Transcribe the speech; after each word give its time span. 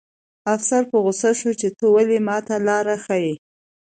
افسر 0.55 0.81
په 0.91 0.97
غوسه 1.03 1.31
شو 1.39 1.51
چې 1.59 1.67
ته 1.77 1.85
ولې 1.95 2.19
ماته 2.27 2.55
لاره 2.67 2.95
ښیې 3.05 3.33